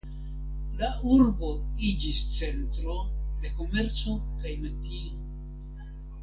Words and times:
La 0.77 0.87
urbo 1.15 1.49
iĝis 1.89 2.21
centro 2.37 2.95
de 3.45 3.53
komerco 3.61 4.17
kaj 4.41 4.57
metio. 4.65 5.85